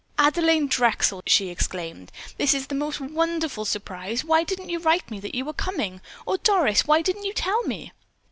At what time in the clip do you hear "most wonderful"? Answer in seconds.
2.73-3.65